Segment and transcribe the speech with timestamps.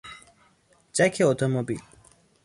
[0.95, 1.81] جک اتومبیل